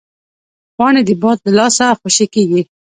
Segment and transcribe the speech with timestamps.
[0.77, 2.61] پاڼې د باد له لاسه خوشې کېږي